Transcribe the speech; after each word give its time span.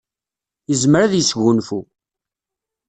Yezmer 0.69 0.99
ad 1.05 1.13
yesgunfu. 1.15 1.79